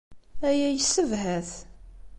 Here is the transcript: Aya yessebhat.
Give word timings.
Aya 0.47 0.69
yessebhat. 0.71 1.51